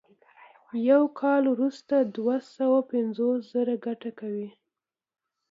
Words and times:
یو 0.89 1.03
کال 1.19 1.43
وروسته 1.53 1.95
دوه 2.15 2.35
سوه 2.55 2.79
پنځوس 2.91 3.39
زره 3.53 3.73
ګټه 3.85 4.11
کوي 4.19 4.49